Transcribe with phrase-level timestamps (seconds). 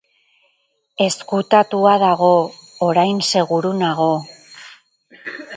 [1.07, 2.31] Ezkutatua dago,
[2.87, 4.11] orain seguru nago.